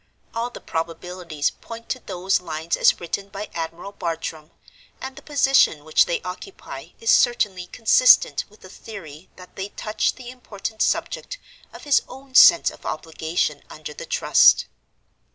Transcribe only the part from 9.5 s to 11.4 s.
they touch the important subject